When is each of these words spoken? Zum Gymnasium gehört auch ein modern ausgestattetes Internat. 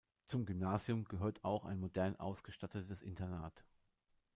Zum 0.25 0.45
Gymnasium 0.45 1.03
gehört 1.03 1.43
auch 1.45 1.63
ein 1.63 1.79
modern 1.79 2.15
ausgestattetes 2.19 3.03
Internat. 3.03 3.63